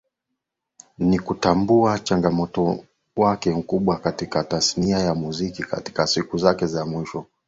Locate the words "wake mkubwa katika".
3.15-4.43